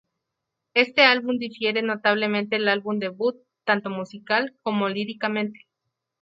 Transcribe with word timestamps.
Este 0.73 1.03
álbum 1.03 1.37
difiere 1.37 1.83
notablemente 1.83 2.55
del 2.55 2.69
álbum 2.69 2.97
debut, 2.97 3.35
tanto 3.65 3.91
musical 3.91 4.57
como 4.63 4.89
líricamente. 4.89 5.67